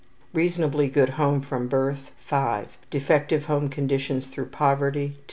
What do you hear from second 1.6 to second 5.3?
birth............... .5 Defective home conditions through poverty.